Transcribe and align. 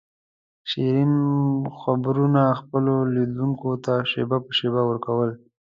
شیرین 0.69 1.13
خبرونه 1.79 2.43
خپلو 2.59 2.93
لیدونکو 3.13 3.69
ته 3.85 3.93
شېبه 4.09 4.37
په 4.45 4.51
شېبه 4.57 4.81
ور 4.85 4.97
کول. 5.05 5.29